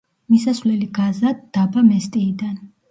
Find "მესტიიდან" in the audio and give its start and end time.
1.95-2.63